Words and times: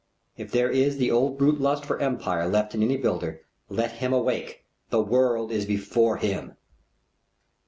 If 0.35 0.49
there 0.51 0.71
is 0.71 0.97
the 0.97 1.11
old 1.11 1.37
brute 1.37 1.61
lust 1.61 1.85
for 1.85 1.99
empire 2.01 2.47
left 2.47 2.73
in 2.73 2.81
any 2.81 2.97
builder, 2.97 3.41
let 3.69 3.91
him 4.01 4.11
awake. 4.13 4.65
The 4.89 4.99
world 4.99 5.51
is 5.51 5.67
before 5.67 6.17
him. 6.17 6.57